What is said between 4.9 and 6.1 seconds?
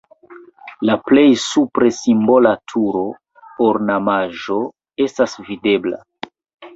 estas videbla.